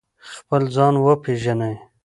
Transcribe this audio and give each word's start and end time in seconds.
خپل 0.35 0.61
ځان 0.75 0.93
وپیژنئ 1.03 1.75